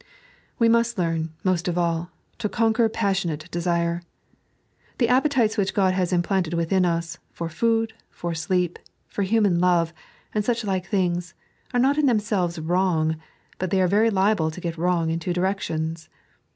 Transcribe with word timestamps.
We 0.57 0.67
must 0.67 0.97
learn, 0.97 1.29
most 1.43 1.67
of 1.67 1.77
all, 1.77 2.09
to 2.39 2.49
amquer 2.49 2.91
passionate 2.91 3.47
desire. 3.51 4.01
The 4.97 5.07
appetites 5.07 5.59
which 5.59 5.75
God 5.75 5.93
has 5.93 6.11
implanted 6.11 6.55
within 6.55 6.87
us, 6.87 7.19
for 7.31 7.49
food, 7.49 7.93
for 8.09 8.33
sleep, 8.33 8.79
for 9.07 9.21
human 9.21 9.59
love, 9.59 9.93
and 10.33 10.43
such 10.43 10.63
like 10.63 10.87
things, 10.87 11.35
are 11.71 11.79
not 11.79 11.99
in 11.99 12.07
themselves 12.07 12.57
wrong, 12.57 13.17
but 13.59 13.69
they 13.69 13.79
are 13.79 13.87
very 13.87 14.09
liable 14.09 14.49
to 14.49 14.59
get 14.61 14.75
wrong 14.75 15.11
in 15.11 15.19
two 15.19 15.33
directions. 15.33 16.09